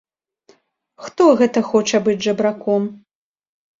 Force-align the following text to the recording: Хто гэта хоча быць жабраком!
Хто 1.03 1.27
гэта 1.41 1.63
хоча 1.71 1.97
быць 2.07 2.19
жабраком! 2.27 2.89